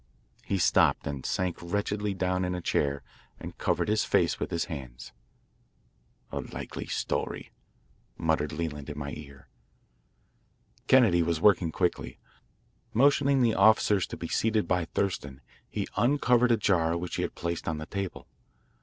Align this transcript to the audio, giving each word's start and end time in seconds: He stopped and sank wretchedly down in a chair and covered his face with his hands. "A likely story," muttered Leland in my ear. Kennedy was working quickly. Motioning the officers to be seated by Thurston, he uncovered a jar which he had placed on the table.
He 0.43 0.57
stopped 0.57 1.05
and 1.05 1.23
sank 1.27 1.57
wretchedly 1.61 2.15
down 2.15 2.43
in 2.43 2.55
a 2.55 2.59
chair 2.61 3.03
and 3.39 3.55
covered 3.59 3.87
his 3.87 4.03
face 4.03 4.39
with 4.39 4.49
his 4.49 4.65
hands. 4.65 5.11
"A 6.31 6.39
likely 6.39 6.87
story," 6.87 7.51
muttered 8.17 8.51
Leland 8.51 8.89
in 8.89 8.97
my 8.97 9.11
ear. 9.11 9.47
Kennedy 10.87 11.21
was 11.21 11.39
working 11.39 11.71
quickly. 11.71 12.17
Motioning 12.95 13.43
the 13.43 13.53
officers 13.53 14.07
to 14.07 14.17
be 14.17 14.27
seated 14.27 14.67
by 14.67 14.85
Thurston, 14.85 15.39
he 15.69 15.87
uncovered 15.95 16.51
a 16.51 16.57
jar 16.57 16.97
which 16.97 17.17
he 17.17 17.21
had 17.21 17.35
placed 17.35 17.67
on 17.67 17.77
the 17.77 17.85
table. 17.85 18.27